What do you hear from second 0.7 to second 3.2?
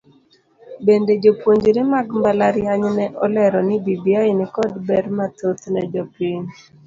Bende jopuonjre mag mbalariany ne